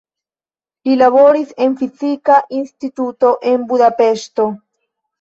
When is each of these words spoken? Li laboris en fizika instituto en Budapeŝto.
Li 0.89 0.95
laboris 1.01 1.51
en 1.67 1.77
fizika 1.83 2.41
instituto 2.63 3.37
en 3.55 3.71
Budapeŝto. 3.71 4.53